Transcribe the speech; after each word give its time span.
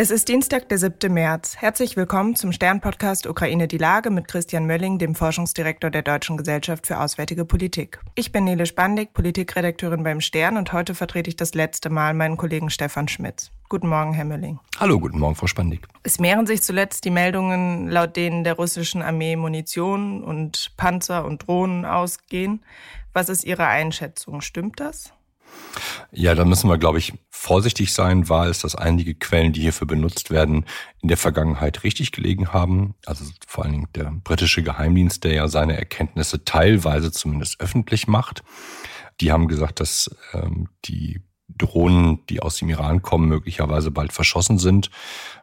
Es 0.00 0.12
ist 0.12 0.28
Dienstag, 0.28 0.68
der 0.68 0.78
7. 0.78 1.12
März. 1.12 1.56
Herzlich 1.56 1.96
willkommen 1.96 2.36
zum 2.36 2.52
Stern-Podcast 2.52 3.26
Ukraine 3.26 3.66
die 3.66 3.78
Lage 3.78 4.10
mit 4.10 4.28
Christian 4.28 4.64
Mölling, 4.64 5.00
dem 5.00 5.16
Forschungsdirektor 5.16 5.90
der 5.90 6.02
Deutschen 6.02 6.36
Gesellschaft 6.36 6.86
für 6.86 7.00
Auswärtige 7.00 7.44
Politik. 7.44 7.98
Ich 8.14 8.30
bin 8.30 8.44
Nele 8.44 8.66
Spandig, 8.66 9.12
Politikredakteurin 9.12 10.04
beim 10.04 10.20
Stern 10.20 10.56
und 10.56 10.72
heute 10.72 10.94
vertrete 10.94 11.30
ich 11.30 11.34
das 11.34 11.52
letzte 11.54 11.90
Mal 11.90 12.14
meinen 12.14 12.36
Kollegen 12.36 12.70
Stefan 12.70 13.08
Schmitz. 13.08 13.50
Guten 13.68 13.88
Morgen, 13.88 14.12
Herr 14.12 14.24
Mölling. 14.24 14.60
Hallo, 14.78 15.00
guten 15.00 15.18
Morgen, 15.18 15.34
Frau 15.34 15.48
Spandig. 15.48 15.80
Es 16.04 16.20
mehren 16.20 16.46
sich 16.46 16.62
zuletzt 16.62 17.04
die 17.04 17.10
Meldungen, 17.10 17.88
laut 17.88 18.14
denen 18.14 18.44
der 18.44 18.54
russischen 18.54 19.02
Armee 19.02 19.34
Munition 19.34 20.22
und 20.22 20.74
Panzer 20.76 21.24
und 21.24 21.48
Drohnen 21.48 21.84
ausgehen. 21.84 22.62
Was 23.14 23.28
ist 23.28 23.42
Ihre 23.42 23.66
Einschätzung? 23.66 24.42
Stimmt 24.42 24.78
das? 24.78 25.12
Ja, 26.10 26.34
da 26.34 26.44
müssen 26.44 26.70
wir, 26.70 26.78
glaube 26.78 26.98
ich, 26.98 27.12
vorsichtig 27.30 27.92
sein. 27.92 28.28
Wahr 28.28 28.48
ist, 28.48 28.64
dass 28.64 28.74
einige 28.74 29.14
Quellen, 29.14 29.52
die 29.52 29.60
hierfür 29.60 29.86
benutzt 29.86 30.30
werden, 30.30 30.64
in 31.02 31.08
der 31.08 31.16
Vergangenheit 31.16 31.84
richtig 31.84 32.12
gelegen 32.12 32.52
haben. 32.52 32.94
Also 33.06 33.24
vor 33.46 33.64
allen 33.64 33.72
Dingen 33.72 33.88
der 33.94 34.12
britische 34.24 34.62
Geheimdienst, 34.62 35.24
der 35.24 35.34
ja 35.34 35.48
seine 35.48 35.76
Erkenntnisse 35.76 36.44
teilweise 36.44 37.12
zumindest 37.12 37.60
öffentlich 37.60 38.08
macht. 38.08 38.42
Die 39.20 39.32
haben 39.32 39.48
gesagt, 39.48 39.80
dass 39.80 40.10
ähm, 40.32 40.68
die 40.84 41.20
Drohnen, 41.48 42.24
die 42.28 42.40
aus 42.40 42.56
dem 42.56 42.68
Iran 42.68 43.02
kommen, 43.02 43.28
möglicherweise 43.28 43.90
bald 43.90 44.12
verschossen 44.12 44.58
sind, 44.58 44.90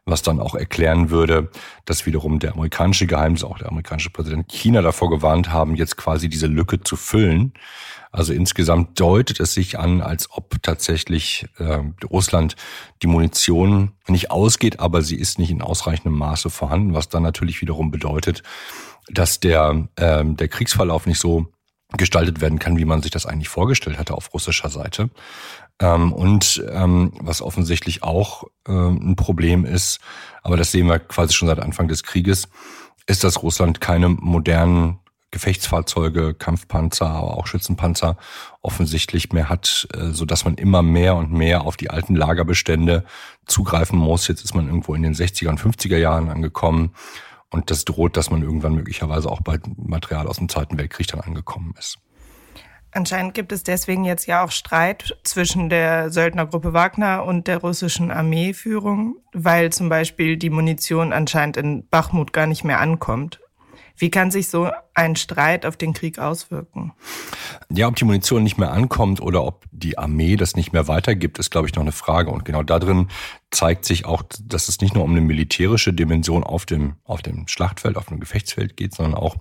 was 0.06 0.22
dann 0.22 0.40
auch 0.40 0.56
erklären 0.56 1.10
würde, 1.10 1.50
dass 1.86 2.06
wiederum 2.06 2.40
der 2.40 2.54
amerikanische 2.54 3.08
Geheimdienst, 3.08 3.44
auch 3.44 3.58
der 3.58 3.70
amerikanische 3.70 4.12
Präsident 4.12 4.52
China 4.52 4.82
davor 4.82 5.10
gewarnt 5.10 5.52
haben, 5.52 5.76
jetzt 5.76 5.98
quasi 5.98 6.30
diese 6.30 6.48
Lücke 6.48 6.82
zu 6.82 6.96
füllen. 6.96 7.54
Also 8.12 8.32
insgesamt 8.32 9.00
deutet 9.00 9.40
es 9.42 9.54
sich 9.54 9.78
an, 9.78 10.02
als 10.02 10.30
ob 10.32 10.62
tatsächlich 10.62 11.48
äh, 11.58 11.80
Russland 12.10 12.56
die 13.02 13.08
Munition 13.08 13.92
nicht 14.08 14.32
ausgeht, 14.32 14.80
aber 14.80 15.02
sie 15.02 15.18
ist 15.18 15.38
nicht 15.38 15.52
in 15.52 15.62
ausreichendem 15.62 16.18
Maße 16.18 16.50
vorhanden, 16.50 16.94
was 16.94 17.10
dann 17.10 17.24
natürlich 17.24 17.62
wiederum 17.62 17.92
bedeutet, 17.92 18.42
dass 19.10 19.40
der, 19.40 19.90
äh, 19.98 20.24
der 20.24 20.48
Kriegsverlauf 20.48 21.08
nicht 21.08 21.20
so 21.20 21.48
gestaltet 21.98 22.42
werden 22.42 22.60
kann, 22.60 22.78
wie 22.78 22.86
man 22.86 23.02
sich 23.02 23.12
das 23.12 23.26
eigentlich 23.26 23.50
vorgestellt 23.50 23.98
hatte 23.98 24.14
auf 24.14 24.34
russischer 24.34 24.70
Seite. 24.70 25.10
Ähm, 25.80 26.14
und 26.14 26.64
ähm, 26.72 27.14
was 27.20 27.42
offensichtlich 27.42 28.04
auch 28.04 28.46
äh, 28.68 28.72
ein 28.72 29.16
Problem 29.16 29.66
ist, 29.66 30.00
aber 30.42 30.58
das 30.58 30.72
sehen 30.72 30.88
wir 30.88 31.00
quasi 31.00 31.34
schon 31.34 31.48
seit 31.48 31.60
Anfang 31.60 31.88
des 31.88 32.04
Krieges, 32.04 32.48
ist, 33.08 33.24
dass 33.24 33.44
Russland 33.44 33.82
keine 33.82 34.10
modernen 34.10 35.00
Gefechtsfahrzeuge, 35.32 36.34
Kampfpanzer, 36.34 37.08
aber 37.08 37.36
auch 37.38 37.46
Schützenpanzer 37.46 38.16
offensichtlich 38.62 39.34
mehr 39.34 39.50
hat, 39.50 39.88
äh, 39.94 40.12
so 40.12 40.26
dass 40.26 40.46
man 40.46 40.56
immer 40.56 40.82
mehr 40.82 41.16
und 41.16 41.32
mehr 41.34 41.62
auf 41.64 41.76
die 41.76 41.90
alten 41.90 42.16
Lagerbestände 42.16 43.04
zugreifen 43.46 44.00
muss. 44.00 44.30
Jetzt 44.30 44.46
ist 44.46 44.56
man 44.56 44.68
irgendwo 44.68 44.96
in 44.96 45.04
den 45.04 45.14
60er 45.14 45.50
und 45.50 45.60
50er 45.60 45.98
Jahren 45.98 46.30
angekommen 46.30 46.92
und 47.56 47.72
das 47.72 47.86
droht, 47.86 48.18
dass 48.18 48.30
man 48.30 48.44
irgendwann 48.44 48.76
möglicherweise 48.76 49.32
auch 49.32 49.42
bei 49.42 49.58
Material 49.78 50.28
aus 50.28 50.38
dem 50.38 50.50
Zweiten 50.50 50.78
Weltkrieg 50.78 51.08
dann 51.08 51.22
angekommen 51.22 51.74
ist. 51.80 51.98
Anscheinend 52.92 53.34
gibt 53.34 53.52
es 53.52 53.64
deswegen 53.64 54.06
jetzt 54.06 54.26
ja 54.26 54.44
auch 54.44 54.52
Streit 54.52 55.18
zwischen 55.24 55.70
der 55.70 56.10
Söldnergruppe 56.12 56.72
Wagner 56.72 57.26
und 57.26 57.48
der 57.48 57.58
russischen 57.58 58.10
Armeeführung, 58.10 59.18
weil 59.34 59.72
zum 59.74 59.90
Beispiel 59.90 60.38
die 60.38 60.50
Munition 60.50 61.12
anscheinend 61.12 61.58
in 61.58 61.88
Bachmut 61.90 62.32
gar 62.32 62.48
nicht 62.48 62.64
mehr 62.64 62.80
ankommt. 62.80 63.42
Wie 63.98 64.10
kann 64.10 64.32
sich 64.32 64.50
so 64.50 64.70
ein 64.94 65.16
Streit 65.16 65.66
auf 65.66 65.78
den 65.78 65.94
Krieg 65.94 66.20
auswirken? 66.20 66.94
Ja, 67.70 67.88
ob 67.88 67.96
die 67.96 68.06
Munition 68.06 68.44
nicht 68.44 68.58
mehr 68.58 68.72
ankommt 68.72 69.22
oder 69.22 69.44
ob 69.46 69.66
die 69.72 69.98
Armee 69.98 70.36
das 70.36 70.56
nicht 70.56 70.74
mehr 70.74 70.88
weitergibt, 70.88 71.40
ist, 71.40 71.50
glaube 71.50 71.68
ich, 71.68 71.76
noch 71.76 71.82
eine 71.82 71.92
Frage. 71.92 72.32
Und 72.32 72.46
genau 72.46 72.64
da 72.64 72.80
drin 72.80 73.10
zeigt 73.52 73.86
sich 73.86 74.06
auch, 74.06 74.24
dass 74.44 74.68
es 74.68 74.82
nicht 74.82 74.96
nur 74.96 75.04
um 75.04 75.12
eine 75.12 75.22
militärische 75.22 75.94
Dimension 75.94 76.44
auf 76.44 76.66
dem, 76.66 76.96
auf 77.06 77.22
dem 77.22 77.48
Schlachtfeld, 77.48 77.98
auf 77.98 78.08
dem 78.08 78.20
Gefechtsfeld 78.20 78.76
geht, 78.76 78.94
sondern 78.94 79.16
auch 79.16 79.38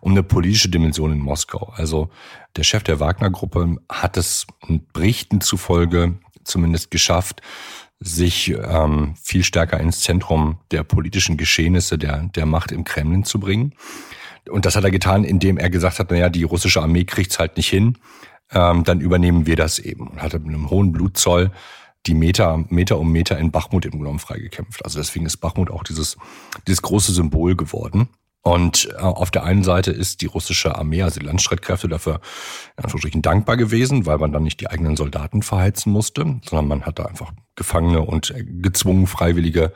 um 0.00 0.12
eine 0.12 0.22
politische 0.22 0.68
Dimension 0.68 1.12
in 1.12 1.20
Moskau. 1.20 1.72
Also 1.74 2.10
der 2.56 2.62
Chef 2.62 2.82
der 2.82 3.00
Wagner-Gruppe 3.00 3.78
hat 3.88 4.16
es 4.16 4.46
Berichten 4.92 5.40
zufolge 5.40 6.18
zumindest 6.44 6.90
geschafft, 6.90 7.40
sich 8.00 8.50
ähm, 8.50 9.14
viel 9.22 9.44
stärker 9.44 9.80
ins 9.80 10.00
Zentrum 10.00 10.58
der 10.70 10.82
politischen 10.82 11.36
Geschehnisse 11.36 11.96
der, 11.98 12.24
der 12.34 12.46
Macht 12.46 12.72
im 12.72 12.84
Kremlin 12.84 13.24
zu 13.24 13.40
bringen. 13.40 13.74
Und 14.50 14.66
das 14.66 14.76
hat 14.76 14.84
er 14.84 14.90
getan, 14.90 15.24
indem 15.24 15.56
er 15.56 15.70
gesagt 15.70 15.98
hat, 15.98 16.10
naja, 16.10 16.28
die 16.28 16.42
russische 16.42 16.82
Armee 16.82 17.04
kriegt's 17.04 17.38
halt 17.38 17.56
nicht 17.56 17.68
hin, 17.68 17.96
ähm, 18.52 18.84
dann 18.84 19.00
übernehmen 19.00 19.46
wir 19.46 19.56
das 19.56 19.78
eben. 19.78 20.08
Und 20.08 20.22
hat 20.22 20.34
mit 20.34 20.48
einem 20.54 20.70
hohen 20.70 20.92
Blutzoll 20.92 21.50
die 22.06 22.14
Meter, 22.14 22.64
Meter 22.68 22.98
um 22.98 23.10
Meter 23.10 23.38
in 23.38 23.50
Bachmut 23.50 23.86
im 23.86 24.02
Grunde 24.02 24.18
freigekämpft. 24.18 24.84
Also 24.84 24.98
deswegen 24.98 25.24
ist 25.24 25.38
Bachmut 25.38 25.70
auch 25.70 25.82
dieses, 25.82 26.18
dieses 26.66 26.82
große 26.82 27.12
Symbol 27.12 27.56
geworden. 27.56 28.08
Und 28.46 28.90
äh, 28.92 29.00
auf 29.00 29.30
der 29.30 29.44
einen 29.44 29.64
Seite 29.64 29.90
ist 29.90 30.20
die 30.20 30.26
russische 30.26 30.76
Armee, 30.76 31.02
also 31.02 31.18
die 31.18 31.24
Landstreitkräfte, 31.24 31.88
dafür 31.88 32.20
in 32.76 32.84
Anführungsstrichen 32.84 33.22
dankbar 33.22 33.56
gewesen, 33.56 34.04
weil 34.04 34.18
man 34.18 34.32
dann 34.32 34.42
nicht 34.42 34.60
die 34.60 34.68
eigenen 34.68 34.96
Soldaten 34.96 35.42
verheizen 35.42 35.90
musste, 35.90 36.40
sondern 36.44 36.68
man 36.68 36.82
hat 36.82 36.98
da 36.98 37.06
einfach 37.06 37.32
Gefangene 37.56 38.02
und 38.02 38.34
gezwungen 38.60 39.06
freiwillige 39.06 39.72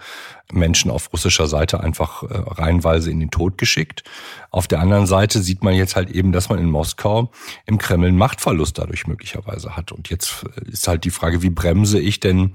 Menschen 0.53 0.91
auf 0.91 1.13
russischer 1.15 1.47
Seite 1.47 1.81
einfach 1.81 2.25
äh, 2.25 2.27
reihenweise 2.31 3.11
in 3.11 3.21
den 3.21 3.31
Tod 3.31 3.57
geschickt. 3.57 4.05
Auf 4.51 4.67
der 4.67 4.81
anderen 4.81 5.07
Seite 5.07 5.41
sieht 5.41 5.63
man 5.63 5.73
jetzt 5.73 5.97
halt 5.97 6.11
eben, 6.11 6.33
dass 6.33 6.51
man 6.51 6.59
in 6.59 6.69
Moskau 6.69 7.31
im 7.65 7.79
Kreml 7.79 8.13
Machtverlust 8.13 8.77
dadurch 8.77 9.07
möglicherweise 9.07 9.77
hat. 9.77 9.93
Und 9.93 10.11
jetzt 10.11 10.45
ist 10.67 10.89
halt 10.89 11.05
die 11.05 11.11
Frage, 11.11 11.41
wie 11.43 11.51
bremse 11.51 11.99
ich 11.99 12.21
denn 12.21 12.55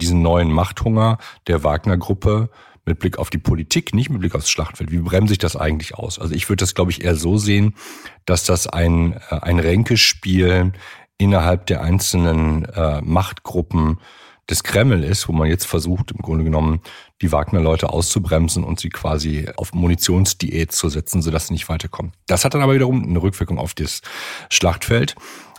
diesen 0.00 0.22
neuen 0.22 0.50
Machthunger 0.50 1.18
der 1.48 1.62
Wagner-Gruppe 1.64 2.48
mit 2.90 2.98
Blick 2.98 3.18
auf 3.18 3.30
die 3.30 3.38
Politik, 3.38 3.94
nicht 3.94 4.10
mit 4.10 4.20
Blick 4.20 4.34
aufs 4.34 4.50
Schlachtfeld. 4.50 4.90
Wie 4.90 4.98
bremse 4.98 5.32
ich 5.32 5.38
das 5.38 5.56
eigentlich 5.56 5.94
aus? 5.94 6.18
Also 6.18 6.34
ich 6.34 6.48
würde 6.48 6.60
das, 6.60 6.74
glaube 6.74 6.90
ich, 6.90 7.04
eher 7.04 7.16
so 7.16 7.38
sehen, 7.38 7.74
dass 8.26 8.44
das 8.44 8.66
ein, 8.66 9.14
äh, 9.30 9.36
ein 9.40 9.58
Ränkespiel 9.58 10.72
innerhalb 11.18 11.66
der 11.66 11.82
einzelnen 11.82 12.64
äh, 12.64 13.00
Machtgruppen 13.02 13.98
des 14.48 14.64
Kreml 14.64 15.04
ist, 15.04 15.28
wo 15.28 15.32
man 15.32 15.48
jetzt 15.48 15.64
versucht, 15.66 16.10
im 16.10 16.18
Grunde 16.18 16.44
genommen 16.44 16.80
die 17.22 17.30
Wagner-Leute 17.30 17.90
auszubremsen 17.90 18.64
und 18.64 18.80
sie 18.80 18.88
quasi 18.88 19.48
auf 19.56 19.72
Munitionsdiät 19.72 20.72
zu 20.72 20.88
setzen, 20.88 21.22
sodass 21.22 21.46
sie 21.46 21.52
nicht 21.52 21.68
weiterkommen. 21.68 22.12
Das 22.26 22.44
hat 22.44 22.54
dann 22.54 22.62
aber 22.62 22.74
wiederum 22.74 23.04
eine 23.04 23.22
Rückwirkung 23.22 23.58
auf 23.58 23.74
das 23.74 24.00
Schlachtfeld. 24.50 25.14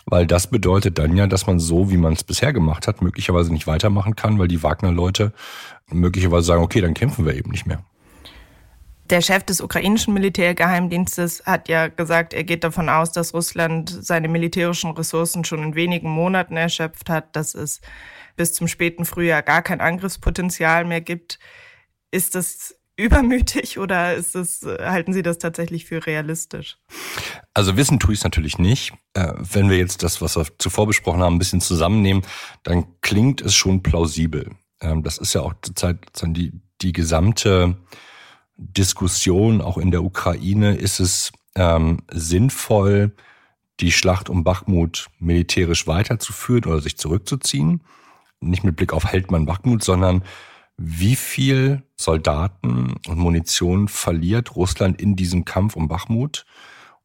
Weil 0.06 0.26
das 0.26 0.48
bedeutet 0.48 0.98
dann 0.98 1.16
ja, 1.16 1.28
dass 1.28 1.48
man 1.48 1.60
so, 1.60 1.92
wie 1.92 1.98
man 1.98 2.14
es 2.14 2.24
bisher 2.24 2.54
gemacht 2.54 2.88
hat, 2.88 3.02
möglicherweise 3.02 3.54
nicht 3.54 3.68
weitermachen 3.68 4.16
kann, 4.16 4.40
weil 4.40 4.48
die 4.48 4.64
Wagner-Leute 4.64 5.34
möglicherweise 5.92 6.48
sagen, 6.48 6.64
okay, 6.64 6.82
dann 6.82 6.94
kämpfen 6.94 7.26
wir 7.26 7.36
eben 7.36 7.52
nicht 7.52 7.66
mehr. 7.66 7.84
Der 9.12 9.22
Chef 9.22 9.44
des 9.44 9.60
ukrainischen 9.60 10.14
Militärgeheimdienstes 10.14 11.44
hat 11.46 11.68
ja 11.68 11.90
gesagt, 11.90 12.34
er 12.34 12.46
geht 12.46 12.64
davon 12.64 12.88
aus, 12.88 13.12
dass 13.12 13.34
Russland 13.34 13.90
seine 13.90 14.30
militärischen 14.30 14.92
Ressourcen 14.92 15.44
schon 15.44 15.62
in 15.64 15.76
wenigen 15.76 16.10
Monaten 16.10 16.56
erschöpft 16.56 17.10
hat, 17.10 17.36
dass 17.36 17.54
es 17.54 17.82
bis 18.38 18.54
zum 18.54 18.70
späten 18.70 19.04
Frühjahr 19.04 19.42
gar 19.42 19.64
kein 19.64 19.82
Angriffspotenzial 19.82 20.86
mehr 20.86 21.02
gibt. 21.02 21.40
Ist 22.10 22.36
das 22.36 22.76
übermütig 23.02 23.80
oder 23.80 24.16
ist 24.16 24.36
es, 24.36 24.62
halten 24.64 25.14
Sie 25.14 25.24
das 25.24 25.38
tatsächlich 25.38 25.86
für 25.86 26.06
realistisch? 26.06 26.78
Also 27.54 27.76
wissen 27.78 28.00
tue 28.00 28.14
ich 28.14 28.20
es 28.20 28.24
natürlich 28.24 28.58
nicht. 28.58 28.94
Äh, 29.14 29.34
wenn 29.38 29.70
wir 29.70 29.78
jetzt 29.78 30.04
das, 30.04 30.22
was 30.22 30.38
wir 30.38 30.46
zuvor 30.58 30.88
besprochen 30.88 31.22
haben, 31.22 31.36
ein 31.36 31.40
bisschen 31.40 31.62
zusammennehmen, 31.62 32.24
dann 32.64 32.86
klingt 33.02 33.42
es 33.42 33.56
schon 33.56 33.84
plausibel. 33.84 34.52
Ähm, 34.82 35.04
das 35.04 35.18
ist 35.18 35.34
ja 35.34 35.42
auch 35.42 35.54
zurzeit 35.62 35.98
die, 36.24 36.54
die 36.82 36.94
gesamte 36.94 37.78
Diskussion, 38.58 39.62
auch 39.62 39.78
in 39.78 39.92
der 39.92 40.04
Ukraine, 40.04 40.76
ist 40.76 41.00
es 41.00 41.32
ähm, 41.56 42.00
sinnvoll, 42.12 43.16
die 43.80 43.92
Schlacht 43.92 44.30
um 44.30 44.44
Bachmut 44.44 45.08
militärisch 45.20 45.88
weiterzuführen 45.88 46.66
oder 46.66 46.82
sich 46.82 46.98
zurückzuziehen. 46.98 47.82
Nicht 48.40 48.64
mit 48.64 48.76
Blick 48.76 48.94
auf 48.94 49.06
hält 49.06 49.32
man 49.32 49.46
Bachmut, 49.46 49.84
sondern 49.84 50.24
wie 50.84 51.16
viel 51.16 51.84
Soldaten 51.96 52.96
und 53.08 53.18
Munition 53.20 53.88
verliert 53.88 54.56
Russland 54.56 55.00
in 55.00 55.16
diesem 55.16 55.46
Kampf 55.46 55.76
um 55.76 55.88
Bachmut? 55.88 56.46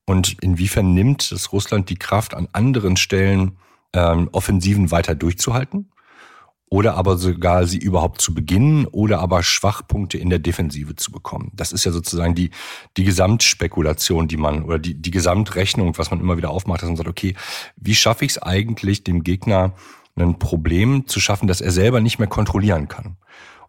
Und 0.06 0.36
inwiefern 0.40 0.94
nimmt 0.94 1.30
es 1.30 1.52
Russland 1.52 1.90
die 1.90 1.98
Kraft 1.98 2.32
an 2.32 2.48
anderen 2.52 2.96
Stellen, 2.96 3.58
ähm, 3.92 4.30
Offensiven 4.32 4.90
weiter 4.90 5.14
durchzuhalten? 5.14 5.90
Oder 6.70 6.94
aber 6.94 7.18
sogar 7.18 7.66
sie 7.66 7.78
überhaupt 7.78 8.22
zu 8.22 8.34
beginnen 8.34 8.86
oder 8.86 9.20
aber 9.20 9.42
Schwachpunkte 9.42 10.16
in 10.16 10.30
der 10.30 10.38
Defensive 10.38 10.96
zu 10.96 11.12
bekommen. 11.12 11.52
Das 11.54 11.70
ist 11.70 11.84
ja 11.84 11.92
sozusagen 11.92 12.34
die, 12.34 12.50
die 12.96 13.04
Gesamtspekulation, 13.04 14.26
die 14.26 14.38
man, 14.38 14.64
oder 14.64 14.78
die, 14.78 14.94
die 14.94 15.10
Gesamtrechnung, 15.10 15.98
was 15.98 16.10
man 16.10 16.20
immer 16.20 16.38
wieder 16.38 16.50
aufmacht, 16.50 16.80
dass 16.80 16.88
man 16.88 16.96
sagt, 16.96 17.08
okay, 17.08 17.36
wie 17.76 17.94
schaffe 17.94 18.24
ich 18.24 18.32
es 18.32 18.42
eigentlich, 18.42 19.04
dem 19.04 19.22
Gegner 19.22 19.74
ein 20.16 20.38
Problem 20.38 21.06
zu 21.06 21.20
schaffen, 21.20 21.46
das 21.46 21.60
er 21.60 21.70
selber 21.70 22.00
nicht 22.00 22.18
mehr 22.18 22.28
kontrollieren 22.28 22.88
kann? 22.88 23.16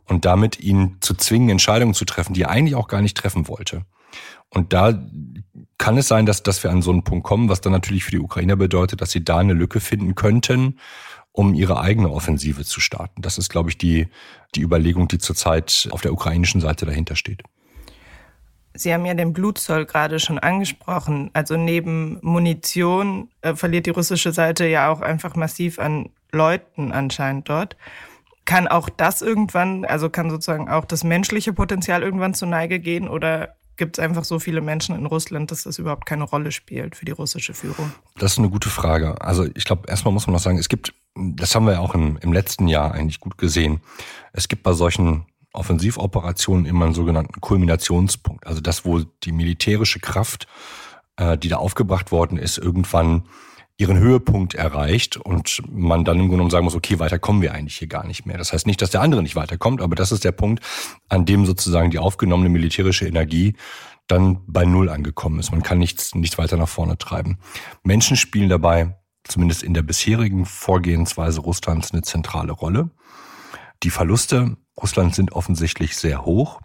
Und 0.07 0.25
damit 0.25 0.59
ihn 0.59 0.97
zu 1.01 1.13
zwingen, 1.13 1.49
Entscheidungen 1.49 1.93
zu 1.93 2.05
treffen, 2.05 2.33
die 2.33 2.43
er 2.43 2.49
eigentlich 2.49 2.75
auch 2.75 2.87
gar 2.87 3.01
nicht 3.01 3.17
treffen 3.17 3.47
wollte. 3.47 3.83
Und 4.49 4.73
da 4.73 4.97
kann 5.77 5.97
es 5.97 6.07
sein, 6.07 6.25
dass, 6.25 6.43
dass 6.43 6.63
wir 6.63 6.71
an 6.71 6.81
so 6.81 6.91
einen 6.91 7.03
Punkt 7.03 7.25
kommen, 7.25 7.49
was 7.49 7.61
dann 7.61 7.73
natürlich 7.73 8.03
für 8.03 8.11
die 8.11 8.19
Ukrainer 8.19 8.55
bedeutet, 8.55 9.01
dass 9.01 9.11
sie 9.11 9.23
da 9.23 9.37
eine 9.37 9.53
Lücke 9.53 9.79
finden 9.79 10.15
könnten, 10.15 10.79
um 11.31 11.53
ihre 11.53 11.79
eigene 11.79 12.09
Offensive 12.09 12.63
zu 12.63 12.79
starten. 12.79 13.21
Das 13.21 13.37
ist, 13.37 13.49
glaube 13.49 13.69
ich, 13.69 13.77
die, 13.77 14.07
die 14.55 14.61
Überlegung, 14.61 15.07
die 15.07 15.19
zurzeit 15.19 15.87
auf 15.91 16.01
der 16.01 16.13
ukrainischen 16.13 16.61
Seite 16.61 16.85
dahinter 16.85 17.15
steht. 17.15 17.43
Sie 18.73 18.93
haben 18.93 19.05
ja 19.05 19.13
den 19.13 19.33
Blutzoll 19.33 19.85
gerade 19.85 20.19
schon 20.19 20.39
angesprochen. 20.39 21.31
Also 21.33 21.57
neben 21.57 22.19
Munition 22.21 23.29
äh, 23.41 23.55
verliert 23.55 23.87
die 23.87 23.91
russische 23.91 24.31
Seite 24.31 24.67
ja 24.67 24.89
auch 24.89 25.01
einfach 25.01 25.35
massiv 25.35 25.79
an 25.79 26.09
Leuten 26.31 26.91
anscheinend 26.91 27.49
dort. 27.49 27.75
Kann 28.47 28.69
auch 28.69 28.87
das 28.87 29.21
irgendwann, 29.21 29.83
also 29.83 30.09
kann 30.09 30.29
sozusagen 30.29 30.69
auch 30.69 30.85
das 30.85 31.03
menschliche 31.03 31.51
Potenzial 31.51 32.01
irgendwann 32.01 32.33
zur 32.33 32.47
Neige 32.47 32.79
gehen 32.79 33.09
oder 33.09 33.57
gibt 33.75 33.97
es 33.97 34.03
einfach 34.03 34.23
so 34.23 34.39
viele 34.39 34.61
Menschen 34.61 34.95
in 34.95 35.05
Russland, 35.05 35.51
dass 35.51 35.63
das 35.63 35.79
überhaupt 35.79 36.05
keine 36.05 36.23
Rolle 36.23 36.53
spielt 36.53 36.95
für 36.95 37.03
die 37.03 37.11
russische 37.11 37.53
Führung? 37.53 37.91
Das 38.15 38.31
ist 38.31 38.37
eine 38.37 38.49
gute 38.49 38.69
Frage. 38.69 39.19
Also 39.19 39.45
ich 39.53 39.65
glaube, 39.65 39.89
erstmal 39.89 40.13
muss 40.13 40.27
man 40.27 40.33
noch 40.33 40.39
sagen, 40.39 40.57
es 40.57 40.69
gibt, 40.69 40.93
das 41.13 41.53
haben 41.53 41.65
wir 41.65 41.73
ja 41.73 41.79
auch 41.79 41.93
im, 41.93 42.17
im 42.21 42.31
letzten 42.31 42.69
Jahr 42.69 42.93
eigentlich 42.93 43.19
gut 43.19 43.37
gesehen, 43.37 43.81
es 44.31 44.47
gibt 44.47 44.63
bei 44.63 44.71
solchen 44.71 45.25
Offensivoperationen 45.51 46.65
immer 46.65 46.85
einen 46.85 46.93
sogenannten 46.93 47.41
Kulminationspunkt. 47.41 48.47
Also 48.47 48.61
das, 48.61 48.85
wo 48.85 48.99
die 48.99 49.33
militärische 49.33 49.99
Kraft, 49.99 50.47
äh, 51.17 51.37
die 51.37 51.49
da 51.49 51.57
aufgebracht 51.57 52.13
worden 52.13 52.37
ist, 52.37 52.57
irgendwann 52.57 53.23
ihren 53.77 53.99
Höhepunkt 53.99 54.55
erreicht 54.55 55.17
und 55.17 55.61
man 55.71 56.03
dann 56.03 56.15
im 56.15 56.21
Grunde 56.23 56.35
genommen 56.37 56.49
sagen 56.49 56.65
muss, 56.65 56.75
okay, 56.75 56.97
weiter 56.97 57.19
kommen 57.19 57.43
wir 57.43 57.53
eigentlich 57.53 57.77
hier 57.77 57.87
gar 57.87 58.05
nicht 58.05 58.25
mehr. 58.25 58.37
Das 58.37 58.51
heißt 58.51 58.65
nicht, 58.65 58.81
dass 58.81 58.89
der 58.89 59.01
andere 59.01 59.21
nicht 59.21 59.35
weiterkommt, 59.35 59.81
aber 59.81 59.95
das 59.95 60.11
ist 60.11 60.23
der 60.23 60.31
Punkt, 60.31 60.63
an 61.09 61.25
dem 61.25 61.45
sozusagen 61.45 61.91
die 61.91 61.99
aufgenommene 61.99 62.49
militärische 62.49 63.07
Energie 63.07 63.55
dann 64.07 64.39
bei 64.47 64.65
Null 64.65 64.89
angekommen 64.89 65.39
ist. 65.39 65.51
Man 65.51 65.61
kann 65.61 65.77
nichts, 65.77 66.15
nichts 66.15 66.37
weiter 66.37 66.57
nach 66.57 66.69
vorne 66.69 66.97
treiben. 66.97 67.37
Menschen 67.83 68.17
spielen 68.17 68.49
dabei, 68.49 68.97
zumindest 69.23 69.61
in 69.61 69.73
der 69.73 69.83
bisherigen 69.83 70.45
Vorgehensweise 70.45 71.41
Russlands, 71.41 71.91
eine 71.91 72.01
zentrale 72.01 72.53
Rolle. 72.53 72.89
Die 73.83 73.91
Verluste 73.91 74.57
Russlands 74.81 75.17
sind 75.17 75.33
offensichtlich 75.33 75.95
sehr 75.97 76.25
hoch. 76.25 76.61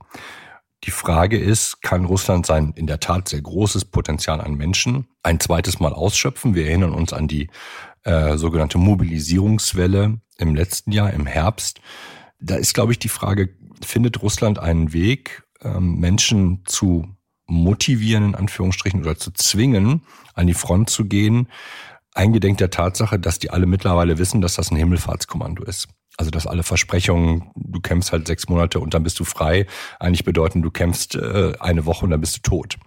Die 0.84 0.90
Frage 0.90 1.38
ist, 1.38 1.80
kann 1.82 2.04
Russland 2.04 2.44
sein 2.44 2.72
in 2.74 2.86
der 2.86 2.98
Tat 2.98 3.28
sehr 3.28 3.40
großes 3.40 3.84
Potenzial 3.84 4.40
an 4.40 4.54
Menschen 4.54 5.06
ein 5.22 5.38
zweites 5.38 5.78
Mal 5.78 5.92
ausschöpfen? 5.92 6.54
Wir 6.54 6.66
erinnern 6.66 6.92
uns 6.92 7.12
an 7.12 7.28
die 7.28 7.48
äh, 8.02 8.36
sogenannte 8.36 8.78
Mobilisierungswelle 8.78 10.20
im 10.38 10.54
letzten 10.54 10.90
Jahr, 10.90 11.12
im 11.12 11.26
Herbst. 11.26 11.80
Da 12.40 12.56
ist, 12.56 12.74
glaube 12.74 12.92
ich, 12.92 12.98
die 12.98 13.08
Frage, 13.08 13.50
findet 13.80 14.22
Russland 14.22 14.58
einen 14.58 14.92
Weg, 14.92 15.44
ähm, 15.62 16.00
Menschen 16.00 16.62
zu 16.66 17.06
motivieren, 17.46 18.24
in 18.24 18.34
Anführungsstrichen, 18.34 19.02
oder 19.02 19.16
zu 19.16 19.30
zwingen, 19.32 20.02
an 20.34 20.48
die 20.48 20.54
Front 20.54 20.90
zu 20.90 21.04
gehen, 21.04 21.48
eingedenk 22.12 22.58
der 22.58 22.70
Tatsache, 22.70 23.20
dass 23.20 23.38
die 23.38 23.50
alle 23.50 23.66
mittlerweile 23.66 24.18
wissen, 24.18 24.40
dass 24.40 24.54
das 24.54 24.70
ein 24.70 24.76
Himmelfahrtskommando 24.76 25.62
ist. 25.62 25.88
Also 26.22 26.30
dass 26.30 26.46
alle 26.46 26.62
Versprechungen, 26.62 27.50
du 27.56 27.80
kämpfst 27.80 28.12
halt 28.12 28.28
sechs 28.28 28.48
Monate 28.48 28.78
und 28.78 28.94
dann 28.94 29.02
bist 29.02 29.18
du 29.18 29.24
frei, 29.24 29.66
eigentlich 29.98 30.22
bedeuten, 30.22 30.62
du 30.62 30.70
kämpfst 30.70 31.16
äh, 31.16 31.54
eine 31.58 31.84
Woche 31.84 32.04
und 32.04 32.12
dann 32.12 32.20
bist 32.20 32.36
du 32.36 32.40
tot. 32.48 32.78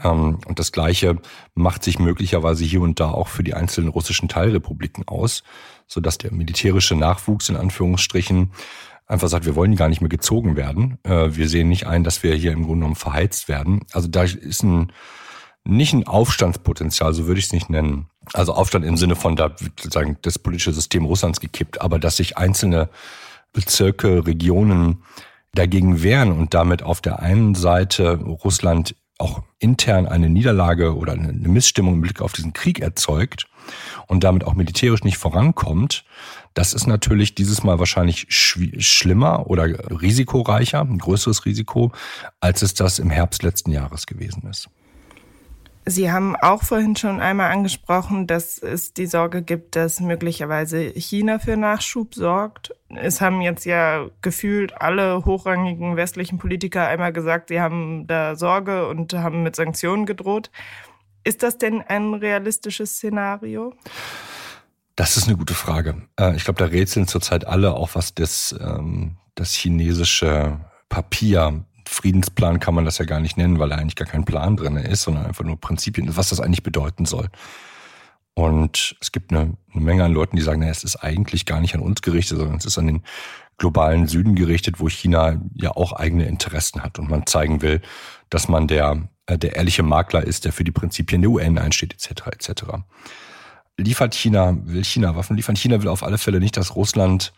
Ähm, 0.00 0.38
und 0.46 0.60
das 0.60 0.70
Gleiche 0.70 1.16
macht 1.56 1.82
sich 1.82 1.98
möglicherweise 1.98 2.62
hier 2.62 2.80
und 2.80 3.00
da 3.00 3.10
auch 3.10 3.26
für 3.26 3.42
die 3.42 3.54
einzelnen 3.54 3.88
russischen 3.88 4.28
Teilrepubliken 4.28 5.08
aus, 5.08 5.42
so 5.88 6.00
dass 6.00 6.18
der 6.18 6.32
militärische 6.32 6.94
Nachwuchs 6.94 7.48
in 7.48 7.56
Anführungsstrichen 7.56 8.52
einfach 9.08 9.26
sagt, 9.26 9.44
wir 9.44 9.56
wollen 9.56 9.74
gar 9.74 9.88
nicht 9.88 10.00
mehr 10.00 10.08
gezogen 10.08 10.54
werden. 10.54 10.98
Äh, 11.02 11.34
wir 11.34 11.48
sehen 11.48 11.68
nicht 11.68 11.88
ein, 11.88 12.04
dass 12.04 12.22
wir 12.22 12.32
hier 12.36 12.52
im 12.52 12.62
Grunde 12.62 12.82
genommen 12.82 12.94
verheizt 12.94 13.48
werden. 13.48 13.80
Also 13.90 14.06
da 14.06 14.22
ist 14.22 14.62
ein 14.62 14.92
nicht 15.64 15.94
ein 15.94 16.06
Aufstandspotenzial, 16.06 17.12
so 17.12 17.26
würde 17.26 17.40
ich 17.40 17.46
es 17.46 17.52
nicht 17.52 17.70
nennen. 17.70 18.06
Also 18.32 18.54
Aufstand 18.54 18.84
im 18.84 18.96
Sinne 18.96 19.16
von, 19.16 19.36
da 19.36 19.54
sozusagen 19.58 20.16
das 20.22 20.38
politische 20.38 20.72
System 20.72 21.04
Russlands 21.04 21.40
gekippt, 21.40 21.80
aber 21.80 21.98
dass 21.98 22.16
sich 22.16 22.38
einzelne 22.38 22.88
Bezirke, 23.52 24.26
Regionen 24.26 25.02
dagegen 25.54 26.02
wehren 26.02 26.32
und 26.32 26.54
damit 26.54 26.82
auf 26.82 27.00
der 27.00 27.20
einen 27.20 27.54
Seite 27.54 28.14
Russland 28.14 28.94
auch 29.18 29.42
intern 29.58 30.06
eine 30.06 30.28
Niederlage 30.28 30.96
oder 30.96 31.12
eine 31.12 31.32
Missstimmung 31.32 31.94
im 31.94 32.00
Blick 32.00 32.20
auf 32.20 32.32
diesen 32.32 32.52
Krieg 32.52 32.80
erzeugt 32.80 33.46
und 34.06 34.24
damit 34.24 34.44
auch 34.44 34.54
militärisch 34.54 35.04
nicht 35.04 35.18
vorankommt, 35.18 36.04
das 36.54 36.74
ist 36.74 36.86
natürlich 36.86 37.34
dieses 37.34 37.62
Mal 37.62 37.78
wahrscheinlich 37.78 38.26
schlimmer 38.28 39.46
oder 39.48 39.64
risikoreicher, 39.90 40.80
ein 40.80 40.98
größeres 40.98 41.44
Risiko, 41.44 41.92
als 42.40 42.62
es 42.62 42.74
das 42.74 42.98
im 42.98 43.10
Herbst 43.10 43.42
letzten 43.42 43.70
Jahres 43.70 44.06
gewesen 44.06 44.48
ist. 44.50 44.68
Sie 45.84 46.12
haben 46.12 46.36
auch 46.36 46.62
vorhin 46.62 46.94
schon 46.94 47.20
einmal 47.20 47.50
angesprochen, 47.50 48.28
dass 48.28 48.58
es 48.58 48.92
die 48.92 49.06
Sorge 49.06 49.42
gibt, 49.42 49.74
dass 49.74 49.98
möglicherweise 49.98 50.80
China 50.90 51.40
für 51.40 51.56
Nachschub 51.56 52.14
sorgt. 52.14 52.72
Es 52.88 53.20
haben 53.20 53.40
jetzt 53.40 53.64
ja 53.64 54.08
gefühlt 54.20 54.80
alle 54.80 55.24
hochrangigen 55.24 55.96
westlichen 55.96 56.38
Politiker 56.38 56.86
einmal 56.86 57.12
gesagt, 57.12 57.48
sie 57.48 57.60
haben 57.60 58.06
da 58.06 58.36
Sorge 58.36 58.86
und 58.86 59.12
haben 59.14 59.42
mit 59.42 59.56
Sanktionen 59.56 60.06
gedroht. 60.06 60.52
Ist 61.24 61.42
das 61.42 61.58
denn 61.58 61.82
ein 61.82 62.14
realistisches 62.14 62.96
Szenario? 62.96 63.74
Das 64.94 65.16
ist 65.16 65.26
eine 65.26 65.36
gute 65.36 65.54
Frage. 65.54 66.02
Äh, 66.18 66.36
ich 66.36 66.44
glaube, 66.44 66.58
da 66.58 66.66
rätseln 66.66 67.08
zurzeit 67.08 67.44
alle, 67.46 67.74
auch 67.74 67.90
was 67.94 68.14
das, 68.14 68.54
ähm, 68.60 69.16
das 69.34 69.52
chinesische 69.52 70.60
Papier 70.88 71.64
Friedensplan 72.02 72.58
kann 72.58 72.74
man 72.74 72.84
das 72.84 72.98
ja 72.98 73.04
gar 73.04 73.20
nicht 73.20 73.36
nennen, 73.36 73.60
weil 73.60 73.68
da 73.68 73.76
eigentlich 73.76 73.94
gar 73.94 74.08
kein 74.08 74.24
Plan 74.24 74.56
drin 74.56 74.76
ist, 74.76 75.02
sondern 75.02 75.24
einfach 75.24 75.44
nur 75.44 75.60
Prinzipien, 75.60 76.16
was 76.16 76.30
das 76.30 76.40
eigentlich 76.40 76.64
bedeuten 76.64 77.06
soll. 77.06 77.28
Und 78.34 78.96
es 79.00 79.12
gibt 79.12 79.30
eine, 79.30 79.56
eine 79.72 79.84
Menge 79.84 80.04
an 80.04 80.12
Leuten, 80.12 80.36
die 80.36 80.42
sagen, 80.42 80.60
naja, 80.60 80.72
es 80.72 80.82
ist 80.82 80.96
eigentlich 80.96 81.46
gar 81.46 81.60
nicht 81.60 81.76
an 81.76 81.80
uns 81.80 82.02
gerichtet, 82.02 82.38
sondern 82.38 82.56
es 82.56 82.64
ist 82.64 82.76
an 82.76 82.88
den 82.88 83.02
globalen 83.56 84.08
Süden 84.08 84.34
gerichtet, 84.34 84.80
wo 84.80 84.88
China 84.88 85.40
ja 85.54 85.70
auch 85.70 85.92
eigene 85.92 86.26
Interessen 86.26 86.82
hat 86.82 86.98
und 86.98 87.08
man 87.08 87.26
zeigen 87.26 87.62
will, 87.62 87.80
dass 88.30 88.48
man 88.48 88.66
der, 88.66 89.08
äh, 89.26 89.38
der 89.38 89.54
ehrliche 89.54 89.84
Makler 89.84 90.24
ist, 90.24 90.44
der 90.44 90.52
für 90.52 90.64
die 90.64 90.72
Prinzipien 90.72 91.22
der 91.22 91.30
UN 91.30 91.56
einsteht, 91.56 91.92
etc. 91.92 92.26
etc. 92.32 92.62
Liefert 93.76 94.14
China, 94.14 94.56
will 94.64 94.84
China 94.84 95.14
Waffen 95.14 95.36
liefern? 95.36 95.54
China 95.54 95.80
will 95.80 95.88
auf 95.88 96.02
alle 96.02 96.18
Fälle 96.18 96.40
nicht, 96.40 96.56
dass 96.56 96.74
Russland 96.74 97.32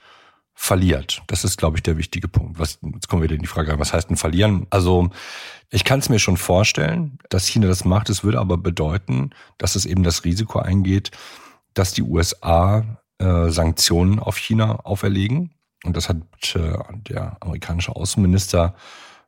verliert. 0.55 1.23
Das 1.27 1.45
ist, 1.45 1.59
glaube 1.59 1.77
ich, 1.77 1.83
der 1.83 1.99
wichtige 1.99 2.29
Punkt. 2.29 2.59
Was, 2.59 2.79
jetzt 2.83 3.09
kommen 3.09 3.23
wir 3.23 3.25
wieder 3.25 3.35
in 3.35 3.43
die 3.43 3.49
Frage, 3.49 3.79
was 3.79 3.93
heißt 3.93 4.09
denn 4.09 4.17
verlieren? 4.17 4.67
Also 4.71 5.11
ich 5.71 5.85
kann 5.85 5.99
es 5.99 6.09
mir 6.09 6.21
schon 6.21 6.37
vorstellen, 6.37 7.19
dass 7.29 7.47
China 7.47 7.67
das 7.67 7.85
macht. 7.85 8.09
Es 8.09 8.23
würde 8.23 8.39
aber 8.39 8.57
bedeuten, 8.57 9.31
dass 9.59 9.75
es 9.75 9.85
eben 9.85 10.05
das 10.05 10.25
Risiko 10.25 10.61
eingeht, 10.61 11.11
dass 11.75 11.93
die 11.93 12.03
USA 12.03 12.99
äh, 13.19 13.51
Sanktionen 13.51 14.21
auf 14.21 14.37
China 14.37 14.81
auferlegen. 14.85 15.51
Und 15.85 15.97
das 15.97 16.09
hat 16.09 16.19
äh, 16.55 16.79
der 16.93 17.37
amerikanische 17.41 17.95
Außenminister, 17.95 18.75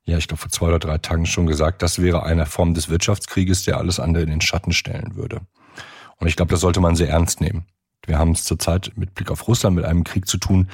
ja, 0.05 0.19
ich 0.19 0.29
glaube, 0.29 0.41
vor 0.41 0.51
zwei 0.51 0.69
oder 0.69 0.79
drei 0.79 0.99
Tagen 0.99 1.27
schon 1.27 1.47
gesagt, 1.47 1.83
das 1.83 2.01
wäre 2.01 2.23
eine 2.23 2.47
Form 2.47 2.75
des 2.75 2.89
Wirtschaftskrieges, 2.89 3.65
der 3.65 3.79
alles 3.79 3.99
andere 3.99 4.23
in 4.23 4.31
den 4.31 4.41
Schatten 4.41 4.73
stellen 4.73 5.17
würde. 5.17 5.41
Und 6.19 6.29
ich 6.29 6.37
glaube, 6.37 6.53
das 6.53 6.61
sollte 6.61 6.81
man 6.81 6.95
sehr 6.95 7.11
ernst 7.11 7.41
nehmen. 7.41 7.67
Wir 8.07 8.19
haben 8.19 8.31
es 8.31 8.45
zurzeit 8.45 8.93
mit 8.95 9.15
Blick 9.15 9.31
auf 9.31 9.49
Russland 9.49 9.75
mit 9.75 9.85
einem 9.85 10.05
Krieg 10.05 10.29
zu 10.29 10.39
tun, 10.39 10.69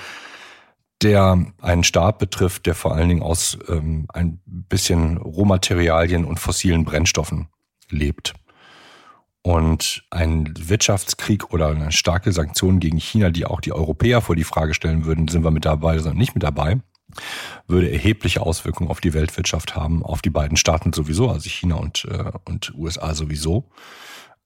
der 1.02 1.46
einen 1.60 1.84
Staat 1.84 2.18
betrifft, 2.18 2.66
der 2.66 2.74
vor 2.74 2.94
allen 2.94 3.08
Dingen 3.08 3.22
aus 3.22 3.58
ähm, 3.68 4.06
ein 4.12 4.40
bisschen 4.44 5.16
Rohmaterialien 5.16 6.24
und 6.24 6.38
fossilen 6.38 6.84
Brennstoffen 6.84 7.48
lebt. 7.88 8.34
Und 9.42 10.04
ein 10.10 10.54
Wirtschaftskrieg 10.56 11.52
oder 11.52 11.68
eine 11.68 11.90
starke 11.90 12.30
Sanktion 12.32 12.78
gegen 12.78 12.98
China, 12.98 13.30
die 13.30 13.44
auch 13.44 13.60
die 13.60 13.72
Europäer 13.72 14.20
vor 14.20 14.36
die 14.36 14.44
Frage 14.44 14.72
stellen 14.72 15.04
würden, 15.04 15.26
sind 15.26 15.42
wir 15.42 15.50
mit 15.50 15.64
dabei 15.64 15.98
oder 15.98 16.14
nicht 16.14 16.34
mit 16.34 16.44
dabei, 16.44 16.78
würde 17.66 17.90
erhebliche 17.90 18.40
Auswirkungen 18.40 18.88
auf 18.88 19.00
die 19.00 19.14
Weltwirtschaft 19.14 19.74
haben, 19.74 20.04
auf 20.04 20.22
die 20.22 20.30
beiden 20.30 20.56
Staaten 20.56 20.92
sowieso, 20.92 21.28
also 21.28 21.48
China 21.48 21.74
und, 21.74 22.04
äh, 22.04 22.30
und 22.44 22.72
USA 22.76 23.14
sowieso 23.14 23.68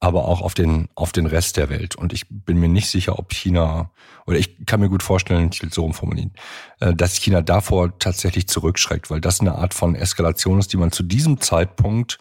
aber 0.07 0.27
auch 0.27 0.41
auf 0.41 0.55
den, 0.55 0.89
auf 0.95 1.11
den 1.11 1.27
Rest 1.27 1.57
der 1.57 1.69
Welt. 1.69 1.97
Und 1.97 2.13
ich 2.13 2.27
bin 2.29 2.59
mir 2.59 2.69
nicht 2.69 2.89
sicher, 2.89 3.19
ob 3.19 3.33
China, 3.33 3.91
oder 4.25 4.39
ich 4.39 4.65
kann 4.65 4.81
mir 4.81 4.89
gut 4.89 5.03
vorstellen, 5.03 5.51
ich 5.53 5.63
will 5.63 5.73
so 5.73 5.85
umformulieren, 5.85 6.33
äh, 6.81 6.95
dass 6.95 7.17
China 7.17 7.43
davor 7.43 7.99
tatsächlich 7.99 8.49
zurückschreckt, 8.49 9.11
weil 9.11 9.21
das 9.21 9.41
eine 9.41 9.57
Art 9.57 9.75
von 9.75 9.95
Eskalation 9.97 10.59
ist, 10.61 10.73
die 10.73 10.77
man 10.77 10.93
zu 10.93 11.03
diesem 11.03 11.41
Zeitpunkt, 11.41 12.19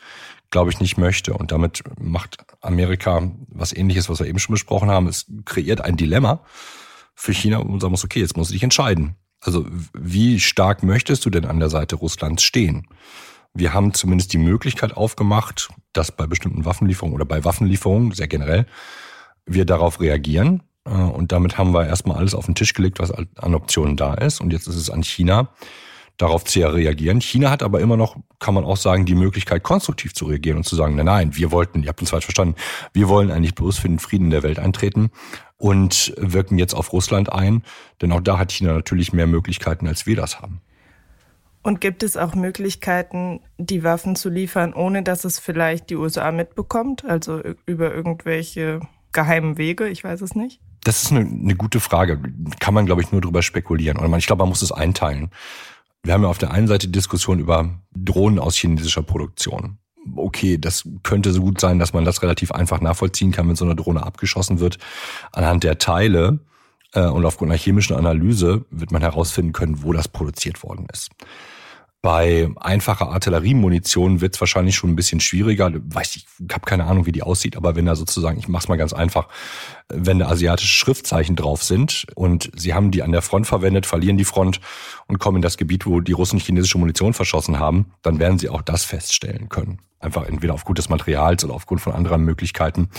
glaube 0.50 0.72
ich, 0.72 0.80
nicht 0.80 0.98
möchte. 0.98 1.34
Und 1.34 1.52
damit 1.52 1.84
macht 2.00 2.38
Amerika 2.62 3.32
was 3.50 3.72
ähnliches, 3.72 4.10
was 4.10 4.20
wir 4.20 4.28
eben 4.28 4.40
schon 4.40 4.54
besprochen 4.54 4.90
haben. 4.90 5.08
Es 5.08 5.28
kreiert 5.46 5.82
ein 5.82 5.96
Dilemma 5.96 6.42
für 7.14 7.34
China 7.34 7.60
und 7.60 7.80
sagen 7.80 7.92
muss, 7.92 8.04
okay, 8.04 8.20
jetzt 8.20 8.36
muss 8.36 8.48
du 8.48 8.54
dich 8.54 8.64
entscheiden. 8.64 9.16
Also 9.42 9.66
wie 9.94 10.40
stark 10.40 10.82
möchtest 10.82 11.24
du 11.26 11.30
denn 11.30 11.46
an 11.46 11.60
der 11.60 11.70
Seite 11.70 11.98
Russlands 11.98 12.42
stehen? 12.42 12.88
Wir 13.56 13.74
haben 13.74 13.94
zumindest 13.94 14.34
die 14.34 14.38
Möglichkeit 14.38 14.96
aufgemacht, 14.96 15.70
dass 15.94 16.12
bei 16.12 16.28
bestimmten 16.28 16.66
Waffenlieferungen 16.66 17.16
oder 17.16 17.26
bei 17.26 17.44
Waffenlieferungen 17.46 18.12
sehr 18.12 18.28
generell 18.28 18.66
wir 19.46 19.66
darauf 19.66 20.02
reagieren. 20.02 20.62
Äh, 20.86 20.92
und 20.92 21.32
damit 21.32 21.58
haben 21.58 21.74
wir 21.74 21.88
erstmal 21.88 22.18
alles 22.18 22.36
auf 22.36 22.46
den 22.46 22.56
Tisch 22.56 22.74
gelegt, 22.74 23.00
was 23.00 23.12
an 23.12 23.56
Optionen 23.56 23.96
da 23.96 24.14
ist. 24.14 24.42
Und 24.42 24.52
jetzt 24.52 24.68
ist 24.68 24.76
es 24.76 24.90
an 24.90 25.04
China, 25.04 25.50
darauf 26.18 26.44
zu 26.44 26.60
reagieren. 26.60 27.22
China 27.22 27.50
hat 27.50 27.64
aber 27.64 27.80
immer 27.80 27.98
noch, 27.98 28.18
kann 28.40 28.54
man 28.54 28.66
auch 28.66 28.78
sagen, 28.78 29.06
die 29.06 29.16
Möglichkeit, 29.16 29.64
konstruktiv 29.64 30.14
zu 30.14 30.26
reagieren 30.26 30.58
und 30.58 30.64
zu 30.64 30.76
sagen, 30.76 30.96
nein, 30.96 31.06
nein, 31.06 31.36
wir 31.36 31.52
wollten, 31.52 31.84
ihr 31.84 31.90
habt 31.90 32.02
uns 32.02 32.10
falsch 32.10 32.26
verstanden, 32.26 32.56
wir 32.94 33.10
wollen 33.10 33.32
eigentlich 33.32 33.56
bloß 33.56 33.80
für 33.80 33.88
den 33.88 34.00
Frieden 34.00 34.30
der 34.30 34.44
Welt 34.44 34.60
eintreten 34.60 35.12
und 35.58 36.14
wirken 36.18 36.58
jetzt 36.58 36.74
auf 36.74 36.94
Russland 36.94 37.32
ein. 37.32 37.64
Denn 38.02 38.12
auch 38.12 38.22
da 38.22 38.38
hat 38.38 38.52
China 38.52 38.74
natürlich 38.74 39.14
mehr 39.14 39.28
Möglichkeiten, 39.28 39.88
als 39.88 40.06
wir 40.06 40.16
das 40.16 40.42
haben. 40.42 40.62
Und 41.66 41.82
gibt 41.82 42.04
es 42.04 42.16
auch 42.16 42.36
Möglichkeiten, 42.36 43.40
die 43.58 43.84
Waffen 43.84 44.16
zu 44.16 44.30
liefern, 44.30 44.72
ohne 44.76 45.02
dass 45.02 45.26
es 45.26 45.40
vielleicht 45.40 45.90
die 45.90 45.96
USA 45.96 46.32
mitbekommt? 46.32 47.04
Also 47.06 47.42
über 47.66 47.92
irgendwelche 47.92 48.82
geheimen 49.14 49.58
Wege? 49.58 49.88
Ich 49.90 50.04
weiß 50.04 50.22
es 50.22 50.36
nicht. 50.36 50.62
Das 50.84 51.02
ist 51.02 51.12
eine, 51.12 51.22
eine 51.22 51.56
gute 51.56 51.80
Frage. 51.80 52.22
Kann 52.60 52.76
man, 52.76 52.86
glaube 52.86 53.02
ich, 53.02 53.12
nur 53.12 53.20
drüber 53.20 53.42
spekulieren. 53.42 53.98
Oder 53.98 54.10
man, 54.10 54.20
ich 54.20 54.28
glaube, 54.28 54.44
man 54.44 54.50
muss 54.50 54.62
es 54.62 54.72
einteilen. 54.72 55.32
Wir 56.04 56.14
haben 56.14 56.22
ja 56.22 56.30
auf 56.30 56.38
der 56.38 56.52
einen 56.52 56.68
Seite 56.68 56.88
Diskussion 56.88 57.40
über 57.40 57.80
Drohnen 57.96 58.38
aus 58.38 58.56
chinesischer 58.56 59.02
Produktion. 59.02 59.80
Okay, 60.16 60.60
das 60.60 60.88
könnte 61.02 61.32
so 61.32 61.42
gut 61.42 61.60
sein, 61.60 61.80
dass 61.80 61.94
man 61.94 62.06
das 62.06 62.22
relativ 62.22 62.52
einfach 62.52 62.80
nachvollziehen 62.80 63.32
kann, 63.32 63.50
wenn 63.50 63.56
so 63.56 63.66
eine 63.66 63.76
Drohne 63.76 64.06
abgeschossen 64.06 64.60
wird. 64.60 64.78
Anhand 65.32 65.64
der 65.64 65.80
Teile 65.80 66.42
und 66.96 67.26
aufgrund 67.26 67.52
einer 67.52 67.60
chemischen 67.60 67.96
Analyse 67.96 68.66
wird 68.72 68.92
man 68.92 69.02
herausfinden 69.02 69.52
können, 69.52 69.84
wo 69.84 69.94
das 69.94 70.08
produziert 70.08 70.64
worden 70.64 70.88
ist. 70.92 71.12
Bei 72.06 72.52
einfacher 72.58 73.10
Artilleriemunition 73.10 74.22
wird 74.22 74.36
es 74.36 74.40
wahrscheinlich 74.40 74.76
schon 74.76 74.92
ein 74.92 74.96
bisschen 74.96 75.20
schwieriger. 75.20 75.72
Weiß 75.74 76.18
ich, 76.18 76.28
habe 76.52 76.64
keine 76.64 76.86
Ahnung, 76.86 77.08
wie 77.08 77.12
die 77.12 77.24
aussieht, 77.24 77.58
aber 77.58 77.76
wenn 77.76 77.88
da 77.88 77.96
sozusagen, 77.96 78.38
ich 78.38 78.48
mach's 78.48 78.68
mal 78.68 78.76
ganz 78.76 78.94
einfach, 78.94 79.28
wenn 79.90 80.20
da 80.20 80.28
asiatische 80.28 80.72
Schriftzeichen 80.72 81.36
drauf 81.36 81.64
sind 81.64 82.06
und 82.14 82.52
sie 82.56 82.76
haben 82.76 82.92
die 82.92 83.02
an 83.02 83.12
der 83.12 83.24
Front 83.24 83.48
verwendet, 83.48 83.88
verlieren 83.88 84.18
die 84.18 84.24
Front 84.24 84.60
und 85.08 85.18
kommen 85.18 85.38
in 85.38 85.42
das 85.42 85.58
Gebiet, 85.58 85.88
wo 85.88 86.00
die 86.00 86.12
Russen 86.12 86.38
chinesische 86.38 86.78
Munition 86.78 87.16
verschossen 87.16 87.58
haben, 87.58 87.92
dann 88.04 88.20
werden 88.20 88.38
sie 88.38 88.50
auch 88.50 88.62
das 88.62 88.86
feststellen 88.86 89.50
können. 89.50 89.80
Einfach 90.00 90.28
entweder 90.28 90.54
aufgrund 90.54 90.78
des 90.78 90.90
Materials 90.90 91.44
oder 91.44 91.56
aufgrund 91.56 91.82
von 91.82 91.94
anderen 91.94 92.22
Möglichkeiten, 92.22 92.90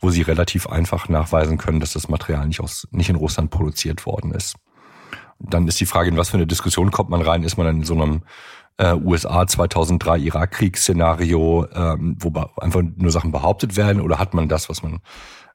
wo 0.00 0.08
sie 0.08 0.22
relativ 0.22 0.66
einfach 0.66 1.10
nachweisen 1.10 1.58
können, 1.58 1.80
dass 1.80 1.92
das 1.92 2.08
Material 2.08 2.46
nicht 2.46 2.60
aus, 2.60 2.88
nicht 2.92 3.10
in 3.10 3.16
Russland 3.16 3.50
produziert 3.50 4.06
worden 4.06 4.32
ist. 4.32 4.56
Dann 5.38 5.68
ist 5.68 5.80
die 5.80 5.86
Frage, 5.86 6.10
in 6.10 6.16
was 6.16 6.30
für 6.30 6.36
eine 6.36 6.46
Diskussion 6.46 6.90
kommt 6.90 7.10
man 7.10 7.22
rein? 7.22 7.42
Ist 7.42 7.56
man 7.56 7.66
in 7.68 7.84
so 7.84 7.94
einem 7.94 8.22
äh, 8.78 8.94
USA 8.94 9.46
2003 9.46 10.18
Irakkriegsszenario, 10.18 11.66
ähm, 11.74 12.16
wo 12.18 12.32
einfach 12.56 12.82
nur 12.96 13.10
Sachen 13.10 13.32
behauptet 13.32 13.76
werden? 13.76 14.00
Oder 14.00 14.18
hat 14.18 14.34
man 14.34 14.48
das, 14.48 14.68
was 14.68 14.82
man 14.82 15.00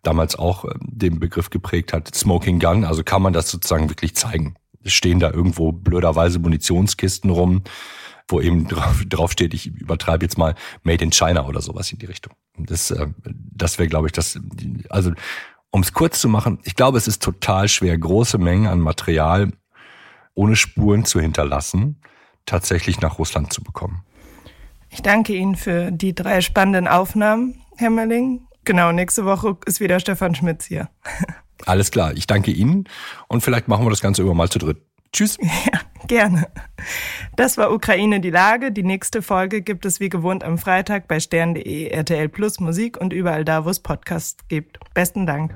damals 0.03 0.37
auch 0.37 0.65
äh, 0.65 0.69
den 0.81 1.19
Begriff 1.19 1.49
geprägt 1.49 1.93
hat, 1.93 2.13
Smoking 2.13 2.59
Gun? 2.59 2.85
Also 2.85 3.03
kann 3.03 3.21
man 3.21 3.33
das 3.33 3.49
sozusagen 3.49 3.89
wirklich 3.89 4.15
zeigen? 4.15 4.55
Stehen 4.85 5.19
da 5.19 5.31
irgendwo 5.31 5.71
blöderweise 5.71 6.39
Munitionskisten 6.39 7.29
rum, 7.29 7.63
wo 8.27 8.39
eben 8.39 8.67
drauf, 8.69 9.03
drauf 9.07 9.31
steht, 9.31 9.53
ich 9.53 9.67
übertreibe 9.67 10.23
jetzt 10.23 10.37
mal 10.37 10.55
Made 10.83 11.03
in 11.03 11.11
China 11.11 11.45
oder 11.45 11.61
sowas 11.61 11.91
in 11.91 11.99
die 11.99 12.05
Richtung. 12.05 12.33
Das, 12.57 12.91
äh, 12.91 13.07
das 13.25 13.79
wäre, 13.79 13.89
glaube 13.89 14.07
ich, 14.07 14.13
das, 14.13 14.39
also 14.89 15.11
um 15.71 15.81
es 15.81 15.91
kurz 15.91 16.19
zu 16.19 16.29
machen, 16.29 16.59
ich 16.63 16.75
glaube, 16.75 16.99
es 16.99 17.07
ist 17.07 17.23
total 17.23 17.67
schwer, 17.67 17.97
große 17.97 18.37
Mengen 18.37 18.67
an 18.67 18.79
Material 18.79 19.51
ohne 20.35 20.55
Spuren 20.55 21.05
zu 21.05 21.19
hinterlassen, 21.19 22.01
tatsächlich 22.45 23.01
nach 23.01 23.19
Russland 23.19 23.53
zu 23.53 23.63
bekommen. 23.63 24.03
Ich 24.89 25.01
danke 25.01 25.33
Ihnen 25.33 25.55
für 25.55 25.91
die 25.91 26.13
drei 26.13 26.41
spannenden 26.41 26.87
Aufnahmen, 26.87 27.61
Herr 27.77 27.89
Melling. 27.89 28.47
Genau, 28.63 28.91
nächste 28.91 29.25
Woche 29.25 29.57
ist 29.65 29.79
wieder 29.79 29.99
Stefan 29.99 30.35
Schmitz 30.35 30.65
hier. 30.65 30.89
Alles 31.65 31.91
klar, 31.91 32.13
ich 32.13 32.27
danke 32.27 32.51
Ihnen 32.51 32.85
und 33.27 33.41
vielleicht 33.41 33.67
machen 33.67 33.85
wir 33.85 33.89
das 33.89 34.01
Ganze 34.01 34.21
über 34.21 34.33
mal 34.33 34.49
zu 34.49 34.59
dritt. 34.59 34.81
Tschüss. 35.11 35.37
Ja, 35.71 35.79
gerne. 36.07 36.47
Das 37.37 37.57
war 37.57 37.71
Ukraine 37.71 38.19
die 38.19 38.29
Lage. 38.29 38.73
Die 38.73 38.83
nächste 38.83 39.21
Folge 39.21 39.61
gibt 39.61 39.85
es 39.85 40.01
wie 40.01 40.09
gewohnt 40.09 40.43
am 40.43 40.57
Freitag 40.57 41.07
bei 41.07 41.19
stern.de, 41.19 41.87
RTL 41.87 42.27
Plus 42.27 42.59
Musik 42.59 42.99
und 42.99 43.13
überall 43.13 43.45
da, 43.45 43.63
wo 43.63 43.69
es 43.69 43.79
Podcasts 43.79 44.45
gibt. 44.49 44.79
Besten 44.93 45.25
Dank. 45.25 45.55